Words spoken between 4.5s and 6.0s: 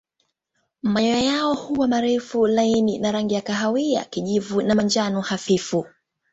na manjano hafifu.